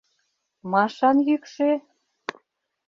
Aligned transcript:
Машан 0.71 1.17
йӱкшӧ? 1.27 1.71